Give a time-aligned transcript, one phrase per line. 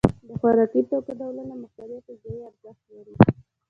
[0.27, 3.15] د خوراکي توکو ډولونه مختلف غذایي ارزښت لري.